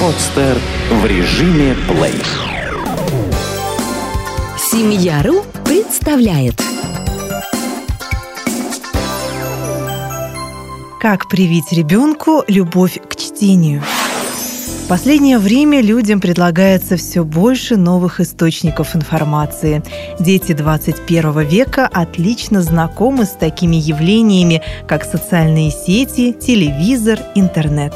Подстер 0.00 0.58
в 0.90 1.06
режиме 1.06 1.76
плей. 1.88 2.22
Семья.ру 4.58 5.44
представляет 5.64 6.60
Как 11.00 11.28
привить 11.28 11.72
ребенку 11.72 12.42
любовь 12.46 12.98
к 13.08 13.16
чтению? 13.16 13.82
В 14.86 14.88
последнее 14.88 15.38
время 15.38 15.80
людям 15.80 16.20
предлагается 16.20 16.96
все 16.96 17.24
больше 17.24 17.76
новых 17.76 18.20
источников 18.20 18.94
информации. 18.94 19.82
Дети 20.20 20.52
21 20.52 21.40
века 21.40 21.90
отлично 21.92 22.62
знакомы 22.62 23.24
с 23.24 23.30
такими 23.30 23.74
явлениями, 23.74 24.62
как 24.86 25.02
социальные 25.02 25.72
сети, 25.72 26.32
телевизор, 26.32 27.18
интернет. 27.34 27.94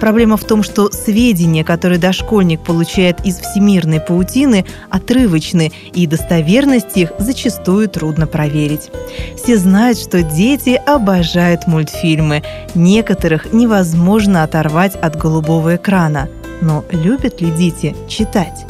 Проблема 0.00 0.36
в 0.36 0.44
том, 0.44 0.62
что 0.62 0.90
сведения, 0.90 1.64
которые 1.64 1.98
дошкольник 1.98 2.60
получает 2.60 3.24
из 3.24 3.38
всемирной 3.38 4.00
паутины, 4.00 4.64
отрывочны, 4.90 5.72
и 5.92 6.06
достоверность 6.06 6.96
их 6.96 7.12
зачастую 7.18 7.88
трудно 7.88 8.26
проверить. 8.26 8.90
Все 9.36 9.56
знают, 9.56 9.98
что 9.98 10.22
дети 10.22 10.80
обожают 10.86 11.66
мультфильмы. 11.66 12.42
Некоторых 12.74 13.52
невозможно 13.52 14.42
оторвать 14.42 14.94
от 14.96 15.16
голубого 15.16 15.76
экрана. 15.76 16.28
Но 16.60 16.84
любят 16.90 17.40
ли 17.40 17.50
дети 17.50 17.94
читать? 18.08 18.66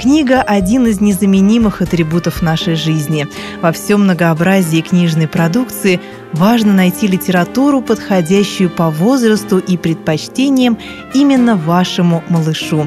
Книга– 0.00 0.40
один 0.46 0.86
из 0.86 1.02
незаменимых 1.02 1.82
атрибутов 1.82 2.40
нашей 2.40 2.74
жизни. 2.74 3.28
Во 3.60 3.70
всем 3.70 4.04
многообразии 4.04 4.80
книжной 4.80 5.28
продукции 5.28 6.00
важно 6.32 6.72
найти 6.72 7.06
литературу, 7.06 7.82
подходящую 7.82 8.70
по 8.70 8.88
возрасту 8.88 9.58
и 9.58 9.76
предпочтениям 9.76 10.78
именно 11.12 11.54
вашему 11.54 12.24
малышу. 12.30 12.86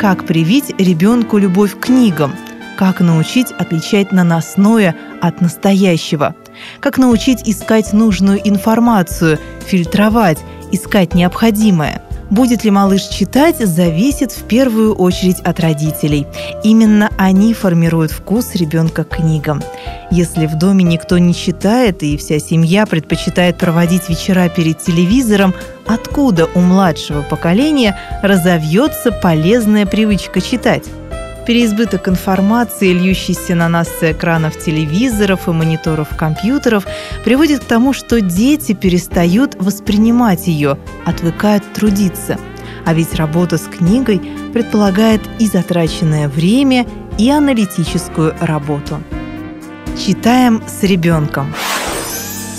Как 0.00 0.26
привить 0.26 0.74
ребенку 0.76 1.38
любовь 1.38 1.78
к 1.78 1.86
книгам? 1.86 2.34
Как 2.76 2.98
научить 2.98 3.52
отличать 3.52 4.10
наносное 4.10 4.96
от 5.20 5.40
настоящего? 5.40 6.34
Как 6.80 6.98
научить 6.98 7.48
искать 7.48 7.92
нужную 7.92 8.40
информацию, 8.42 9.38
фильтровать, 9.68 10.38
искать 10.72 11.14
необходимое– 11.14 12.02
Будет 12.30 12.62
ли 12.62 12.70
малыш 12.70 13.02
читать, 13.02 13.58
зависит 13.58 14.30
в 14.30 14.44
первую 14.44 14.94
очередь 14.94 15.40
от 15.40 15.58
родителей. 15.58 16.28
Именно 16.62 17.10
они 17.18 17.52
формируют 17.54 18.12
вкус 18.12 18.54
ребенка 18.54 19.02
к 19.02 19.16
книгам. 19.16 19.60
Если 20.12 20.46
в 20.46 20.56
доме 20.56 20.84
никто 20.84 21.18
не 21.18 21.34
читает 21.34 22.04
и 22.04 22.16
вся 22.16 22.38
семья 22.38 22.86
предпочитает 22.86 23.58
проводить 23.58 24.08
вечера 24.08 24.48
перед 24.48 24.78
телевизором, 24.78 25.54
откуда 25.86 26.48
у 26.54 26.60
младшего 26.60 27.22
поколения 27.22 27.98
разовьется 28.22 29.10
полезная 29.10 29.84
привычка 29.84 30.40
читать? 30.40 30.84
Переизбыток 31.50 32.08
информации, 32.08 32.92
льющийся 32.92 33.56
на 33.56 33.68
нас 33.68 33.88
с 33.88 34.12
экранов 34.12 34.56
телевизоров 34.56 35.48
и 35.48 35.50
мониторов 35.50 36.16
компьютеров, 36.16 36.86
приводит 37.24 37.64
к 37.64 37.64
тому, 37.64 37.92
что 37.92 38.20
дети 38.20 38.72
перестают 38.72 39.56
воспринимать 39.56 40.46
ее, 40.46 40.78
отвыкают 41.04 41.64
трудиться. 41.72 42.38
А 42.86 42.94
ведь 42.94 43.16
работа 43.16 43.58
с 43.58 43.62
книгой 43.62 44.20
предполагает 44.52 45.22
и 45.40 45.46
затраченное 45.46 46.28
время, 46.28 46.86
и 47.18 47.28
аналитическую 47.28 48.32
работу. 48.40 49.02
Читаем 49.98 50.62
с 50.68 50.84
ребенком. 50.84 51.52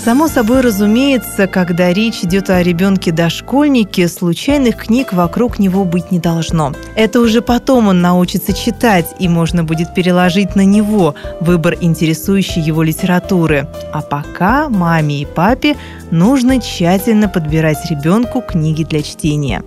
Само 0.04 0.26
собой 0.26 0.62
разумеется, 0.62 1.46
когда 1.46 1.92
речь 1.92 2.24
идет 2.24 2.50
о 2.50 2.60
ребенке-дошкольнике, 2.60 4.08
случайных 4.08 4.76
книг 4.76 5.12
вокруг 5.12 5.60
него 5.60 5.84
быть 5.84 6.10
не 6.10 6.18
должно. 6.18 6.72
Это 6.96 7.20
уже 7.20 7.40
потом 7.40 7.86
он 7.86 8.00
научится 8.00 8.52
читать, 8.52 9.14
и 9.20 9.28
можно 9.28 9.62
будет 9.62 9.94
переложить 9.94 10.56
на 10.56 10.64
него 10.64 11.14
выбор 11.40 11.76
интересующей 11.80 12.60
его 12.60 12.82
литературы. 12.82 13.68
А 13.92 14.02
пока 14.02 14.68
маме 14.68 15.22
и 15.22 15.24
папе 15.24 15.76
нужно 16.10 16.60
тщательно 16.60 17.28
подбирать 17.28 17.88
ребенку 17.88 18.40
книги 18.40 18.82
для 18.82 19.02
чтения. 19.02 19.62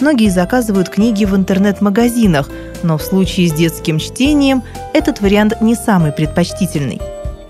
Многие 0.00 0.30
заказывают 0.30 0.88
книги 0.88 1.24
в 1.24 1.36
интернет-магазинах, 1.36 2.50
но 2.82 2.98
в 2.98 3.02
случае 3.04 3.48
с 3.48 3.52
детским 3.52 4.00
чтением 4.00 4.64
этот 4.92 5.20
вариант 5.20 5.60
не 5.60 5.76
самый 5.76 6.10
предпочтительный. 6.10 7.00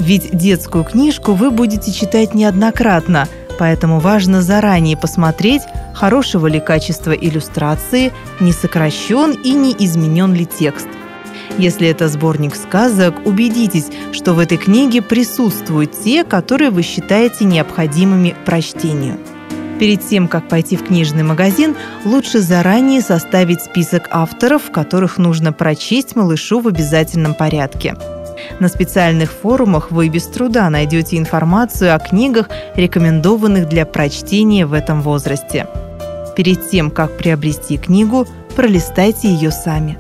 Ведь 0.09 0.35
детскую 0.35 0.85
книжку 0.85 1.35
вы 1.35 1.51
будете 1.51 1.93
читать 1.93 2.33
неоднократно, 2.33 3.29
поэтому 3.59 4.01
важно 4.01 4.41
заранее 4.41 4.97
посмотреть, 4.97 5.61
хорошего 5.93 6.47
ли 6.47 6.61
качества 6.61 7.13
иллюстрации, 7.13 8.15
не 8.41 8.53
сокращен 8.53 9.33
и 9.33 9.53
не 9.53 9.77
изменен 9.79 10.33
ли 10.33 10.47
текст. 10.47 10.89
Если 11.59 11.89
это 11.89 12.09
сборник 12.09 12.55
сказок, 12.55 13.17
убедитесь, 13.27 13.89
что 14.13 14.33
в 14.33 14.39
этой 14.39 14.57
книге 14.57 15.03
присутствуют 15.03 15.93
те, 16.03 16.25
которые 16.25 16.71
вы 16.71 16.81
считаете 16.81 17.45
необходимыми 17.45 18.35
прочтению. 18.47 19.19
Перед 19.79 20.09
тем, 20.09 20.27
как 20.27 20.49
пойти 20.49 20.79
в 20.79 20.87
книжный 20.87 21.23
магазин, 21.23 21.77
лучше 22.07 22.41
заранее 22.41 23.03
составить 23.03 23.61
список 23.61 24.09
авторов, 24.11 24.71
которых 24.71 25.19
нужно 25.19 25.53
прочесть 25.53 26.17
малышу 26.17 26.61
в 26.61 26.69
обязательном 26.69 27.35
порядке. 27.35 27.95
На 28.61 28.69
специальных 28.69 29.33
форумах 29.33 29.91
вы 29.91 30.09
без 30.09 30.27
труда 30.27 30.69
найдете 30.71 31.17
информацию 31.17 31.95
о 31.95 31.99
книгах, 31.99 32.49
рекомендованных 32.75 33.69
для 33.69 33.87
прочтения 33.87 34.67
в 34.67 34.73
этом 34.73 35.03
возрасте. 35.03 35.67
Перед 36.37 36.71
тем, 36.71 36.91
как 36.91 37.17
приобрести 37.17 37.79
книгу, 37.79 38.27
пролистайте 38.57 39.29
ее 39.29 39.51
сами. 39.51 39.99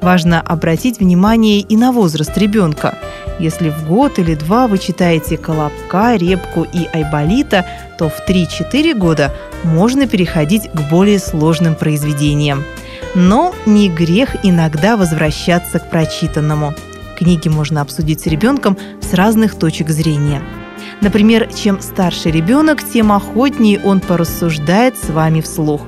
Важно 0.00 0.40
обратить 0.40 0.98
внимание 0.98 1.60
и 1.60 1.76
на 1.76 1.92
возраст 1.92 2.36
ребенка. 2.38 2.96
Если 3.38 3.70
в 3.70 3.86
год 3.86 4.18
или 4.18 4.34
два 4.34 4.66
вы 4.66 4.78
читаете 4.78 5.36
«Колобка», 5.36 6.16
«Репку» 6.16 6.62
и 6.62 6.86
«Айболита», 6.92 7.66
то 7.98 8.08
в 8.08 8.28
3-4 8.28 8.94
года 8.94 9.32
можно 9.62 10.06
переходить 10.06 10.70
к 10.70 10.80
более 10.90 11.18
сложным 11.18 11.74
произведениям. 11.74 12.64
Но 13.14 13.54
не 13.66 13.88
грех 13.88 14.36
иногда 14.42 14.96
возвращаться 14.96 15.78
к 15.78 15.90
прочитанному– 15.90 16.74
книги 17.20 17.48
можно 17.48 17.82
обсудить 17.82 18.22
с 18.22 18.26
ребенком 18.26 18.78
с 19.02 19.12
разных 19.12 19.58
точек 19.58 19.90
зрения. 19.90 20.42
Например, 21.02 21.48
чем 21.52 21.80
старше 21.82 22.30
ребенок, 22.30 22.82
тем 22.82 23.12
охотнее 23.12 23.78
он 23.80 24.00
порассуждает 24.00 24.96
с 24.96 25.10
вами 25.10 25.42
вслух. 25.42 25.82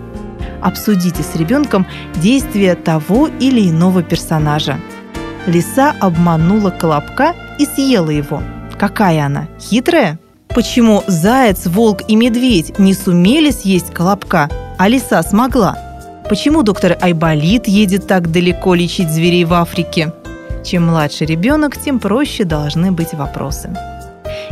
Обсудите 0.60 1.22
с 1.22 1.34
ребенком 1.34 1.86
действия 2.16 2.74
того 2.74 3.28
или 3.40 3.70
иного 3.70 4.02
персонажа. 4.02 4.78
Лиса 5.46 5.94
обманула 6.00 6.70
Колобка 6.70 7.34
и 7.58 7.64
съела 7.64 8.10
его. 8.10 8.42
Какая 8.78 9.24
она? 9.24 9.48
Хитрая? 9.58 10.18
Почему 10.48 11.02
заяц, 11.06 11.66
волк 11.66 12.02
и 12.08 12.14
медведь 12.14 12.78
не 12.78 12.92
сумели 12.92 13.50
съесть 13.50 13.90
Колобка, 13.90 14.50
а 14.78 14.86
лиса 14.86 15.22
смогла? 15.22 15.78
Почему 16.28 16.62
доктор 16.62 16.98
Айболит 17.00 17.66
едет 17.68 18.06
так 18.06 18.30
далеко 18.30 18.74
лечить 18.74 19.10
зверей 19.10 19.44
в 19.44 19.54
Африке? 19.54 20.12
Чем 20.64 20.86
младше 20.86 21.24
ребенок, 21.24 21.76
тем 21.76 21.98
проще 21.98 22.44
должны 22.44 22.92
быть 22.92 23.12
вопросы. 23.14 23.70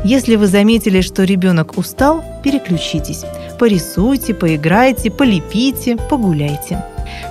Если 0.05 0.37
вы 0.37 0.47
заметили, 0.47 1.03
что 1.03 1.25
ребенок 1.25 1.77
устал, 1.77 2.25
переключитесь. 2.43 3.25
Порисуйте, 3.59 4.35
поиграйте, 4.35 5.11
полепите, 5.11 5.97
погуляйте. 5.97 6.83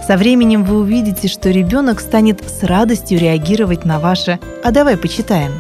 Со 0.05 0.17
временем 0.17 0.63
вы 0.63 0.79
увидите, 0.79 1.27
что 1.27 1.49
ребенок 1.49 1.99
станет 1.99 2.43
с 2.47 2.63
радостью 2.63 3.19
реагировать 3.19 3.85
на 3.85 3.99
ваше 3.99 4.39
«а 4.63 4.71
давай 4.71 4.97
почитаем». 4.97 5.51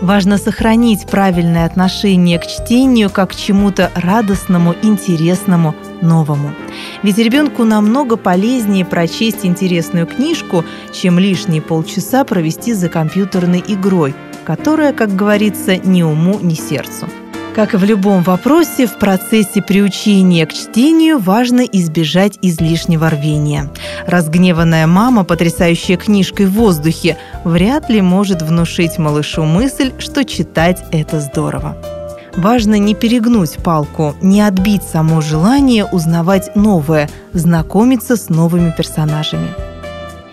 Важно 0.00 0.38
сохранить 0.38 1.06
правильное 1.06 1.66
отношение 1.66 2.38
к 2.38 2.46
чтению 2.46 3.10
как 3.10 3.30
к 3.30 3.36
чему-то 3.36 3.90
радостному, 3.94 4.74
интересному, 4.82 5.74
новому. 6.02 6.52
Ведь 7.02 7.18
ребенку 7.18 7.64
намного 7.64 8.16
полезнее 8.16 8.84
прочесть 8.84 9.44
интересную 9.44 10.06
книжку, 10.06 10.64
чем 10.92 11.18
лишние 11.18 11.62
полчаса 11.62 12.24
провести 12.24 12.74
за 12.74 12.88
компьютерной 12.88 13.64
игрой, 13.66 14.14
которая, 14.44 14.92
как 14.92 15.14
говорится, 15.14 15.76
ни 15.76 16.02
уму, 16.02 16.38
ни 16.40 16.54
сердцу. 16.54 17.06
Как 17.54 17.74
и 17.74 17.76
в 17.76 17.84
любом 17.84 18.22
вопросе, 18.22 18.86
в 18.86 18.96
процессе 18.98 19.60
приучения 19.60 20.46
к 20.46 20.52
чтению 20.52 21.18
важно 21.18 21.62
избежать 21.62 22.38
излишнего 22.42 23.10
рвения. 23.10 23.70
Разгневанная 24.06 24.86
мама, 24.86 25.24
потрясающая 25.24 25.96
книжкой 25.96 26.46
в 26.46 26.52
воздухе, 26.52 27.16
вряд 27.44 27.90
ли 27.90 28.02
может 28.02 28.42
внушить 28.42 28.98
малышу 28.98 29.44
мысль, 29.44 29.92
что 29.98 30.24
читать– 30.24 30.84
это 30.92 31.20
здорово. 31.20 31.76
Важно 32.36 32.78
не 32.78 32.94
перегнуть 32.94 33.56
палку, 33.56 34.14
не 34.22 34.40
отбить 34.40 34.82
само 34.82 35.20
желание 35.20 35.84
узнавать 35.84 36.54
новое, 36.54 37.08
знакомиться 37.32 38.16
с 38.16 38.28
новыми 38.28 38.72
персонажами. 38.76 39.48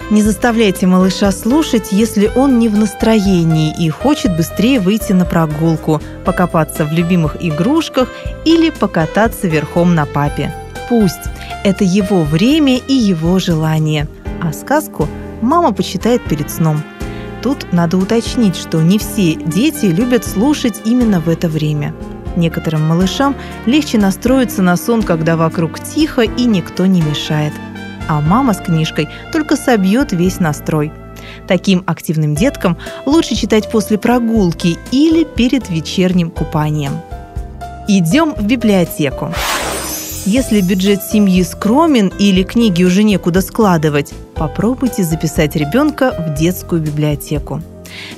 Не 0.10 0.22
заставляйте 0.22 0.88
малыша 0.88 1.32
слушать, 1.32 1.92
если 1.92 2.32
он 2.34 2.60
не 2.60 2.70
в 2.70 2.78
настроении 2.78 3.76
и 3.78 3.90
хочет 3.90 4.38
быстрее 4.38 4.80
выйти 4.80 5.12
на 5.12 5.26
прогулку, 5.26 6.02
покопаться 6.24 6.86
в 6.86 6.94
любимых 6.94 7.36
игрушках 7.42 8.10
или 8.46 8.70
покататься 8.70 9.48
верхом 9.48 9.96
на 9.96 10.06
папе. 10.06 10.54
Пусть. 10.88 11.20
Это 11.66 11.84
его 11.84 12.24
время 12.24 12.78
и 12.78 12.94
его 12.94 13.40
желание. 13.40 14.08
А 14.42 14.54
сказку 14.54 15.10
мама 15.42 15.74
почитает 15.74 16.24
перед 16.24 16.50
сном. 16.50 16.82
Тут 17.42 17.72
надо 17.72 17.98
уточнить, 17.98 18.56
что 18.56 18.82
не 18.82 18.98
все 18.98 19.36
дети 19.36 19.86
любят 19.86 20.26
слушать 20.26 20.82
именно 20.86 21.20
в 21.20 21.30
это 21.30 21.48
время. 21.48 21.94
Некоторым 22.36 22.88
малышам 22.88 23.36
легче 23.66 23.98
настроиться 23.98 24.62
на 24.62 24.78
сон, 24.78 25.02
когда 25.04 25.38
вокруг 25.38 25.80
тихо 25.80 26.22
и 26.22 26.46
никто 26.46 26.86
не 26.86 27.02
мешает– 27.02 27.54
а 28.08 28.22
мама 28.22 28.54
с 28.54 28.58
книжкой 28.58 29.10
только 29.32 29.56
собьет 29.56 30.12
весь 30.12 30.40
настрой. 30.40 30.92
Таким 31.48 31.84
активным 31.86 32.36
деткам 32.36 32.78
лучше 33.06 33.36
читать 33.36 33.70
после 33.70 33.98
прогулки 33.98 34.78
или 34.92 35.24
перед 35.24 35.70
вечерним 35.70 36.32
купанием. 36.32 36.94
Идем 37.88 38.34
в 38.34 38.46
библиотеку. 38.46 39.34
Если 40.30 40.60
бюджет 40.60 41.04
семьи 41.04 41.42
скромен 41.42 42.12
или 42.20 42.44
книги 42.44 42.84
уже 42.84 43.04
некуда 43.04 43.40
складывать, 43.40 44.14
попробуйте 44.36 45.06
записать 45.06 45.56
ребенка 45.56 46.14
в 46.20 46.34
детскую 46.34 46.82
библиотеку. 46.82 47.62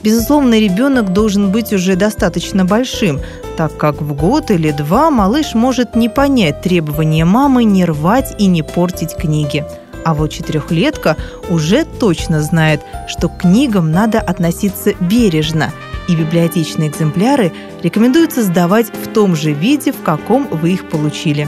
Безусловно, 0.02 0.60
ребенок 0.60 1.14
должен 1.14 1.52
быть 1.52 1.72
уже 1.72 1.96
достаточно 1.96 2.66
большим, 2.66 3.20
так 3.58 3.78
как 3.78 4.02
в 4.02 4.16
год 4.16 4.50
или 4.50 4.72
два 4.72 5.12
малыш 5.12 5.54
может 5.54 5.96
не 5.96 6.10
понять 6.10 6.64
требования 6.64 7.26
мамы 7.26 7.64
не 7.64 7.86
рвать 7.86 8.34
и 8.40 8.48
не 8.48 8.64
портить 8.64 9.14
книги. 9.14 9.64
А 10.04 10.16
вот 10.16 10.32
четырехлетка 10.32 11.16
уже 11.48 11.86
точно 11.86 12.42
знает, 12.42 12.82
что 13.08 13.30
к 13.30 13.42
книгам 13.42 13.92
надо 13.92 14.20
относиться 14.20 14.96
бережно, 15.00 15.72
и 16.08 16.16
библиотечные 16.16 16.90
экземпляры 16.90 17.54
рекомендуется 17.84 18.42
сдавать 18.42 18.88
в 18.88 19.14
том 19.14 19.36
же 19.36 19.52
виде, 19.54 19.92
в 19.92 20.02
каком 20.02 20.48
вы 20.48 20.72
их 20.72 20.90
получили. 20.90 21.48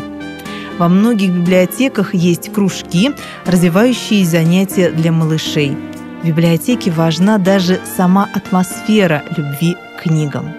Во 0.81 0.89
многих 0.89 1.29
библиотеках 1.29 2.15
есть 2.15 2.51
кружки, 2.51 3.11
развивающие 3.45 4.25
занятия 4.25 4.89
для 4.89 5.11
малышей– 5.11 5.77
в 6.21 6.27
библиотеке 6.27 6.91
важна 6.91 7.39
даже 7.39 7.79
сама 7.97 8.27
атмосфера 8.33 9.23
любви 9.37 9.75
к 9.97 10.03
книгам. 10.03 10.53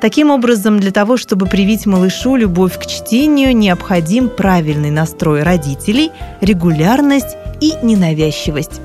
Таким 0.00 0.30
образом, 0.30 0.78
для 0.78 0.90
того, 0.90 1.16
чтобы 1.16 1.46
привить 1.46 1.86
малышу 1.86 2.36
любовь 2.36 2.78
к 2.78 2.86
чтению, 2.86 3.56
необходим 3.56 4.30
правильный 4.30 4.90
настрой 4.90 5.42
родителей, 5.42 6.12
регулярность 6.40 7.36
и 7.60 7.72
ненавязчивость. 7.82 8.80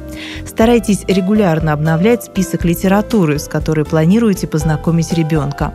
Старайтесь 0.45 1.03
регулярно 1.07 1.74
обновлять 1.74 2.25
список 2.25 2.65
литературы, 2.65 3.39
с 3.39 3.47
которой 3.47 3.85
планируете 3.85 4.47
познакомить 4.47 5.13
ребенка. 5.13 5.74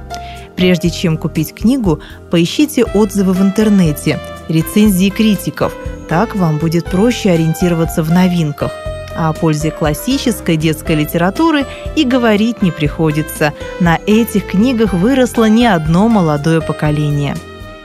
Прежде 0.55 0.91
чем 0.91 1.17
купить 1.17 1.55
книгу, 1.55 2.01
поищите 2.31 2.85
отзывы 2.85 3.33
в 3.33 3.43
интернете, 3.43 4.19
рецензии 4.49 5.11
критиков. 5.11 5.75
Так 6.09 6.37
вам 6.37 6.59
будет 6.59 6.85
проще 6.87 7.31
ориентироваться 7.31 8.03
в 8.03 8.11
новинках– 8.11 8.73
а 9.17 9.31
о 9.31 9.33
пользе 9.33 9.71
классической 9.71 10.57
детской 10.57 10.95
литературы 10.95 11.65
и 11.97 12.05
говорить 12.05 12.63
не 12.63 12.71
приходится. 12.71 13.55
На 13.81 13.99
этих 14.07 14.47
книгах 14.47 14.93
выросло 14.93 15.49
не 15.49 15.67
одно 15.67 16.09
молодое 16.09 16.61
поколение. 16.61 17.37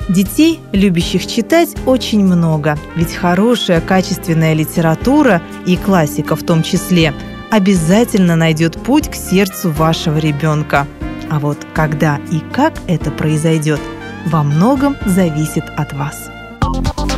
Детей, 0.10 0.60
любящих 0.74 1.26
читать, 1.26 1.70
очень 1.86 2.26
много, 2.26 2.78
ведь 2.96 3.14
хорошая 3.14 3.80
качественная 3.80 4.54
литература 4.54 5.42
и 5.66 5.78
классика 5.78 6.36
в 6.36 6.44
том 6.44 6.64
числе 6.64 7.14
обязательно 7.50 8.36
найдет 8.36 8.78
путь 8.82 9.10
к 9.10 9.16
сердцу 9.16 9.72
вашего 9.72 10.18
ребенка. 10.18 10.88
А 11.30 11.40
вот 11.40 11.58
когда 11.74 12.20
и 12.30 12.40
как 12.52 12.74
это 12.88 13.10
произойдет, 13.10 13.80
во 14.26 14.44
многом 14.44 14.98
зависит 15.06 15.64
от 15.78 15.94
вас. 15.94 16.30